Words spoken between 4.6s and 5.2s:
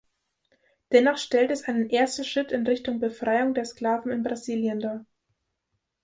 dar.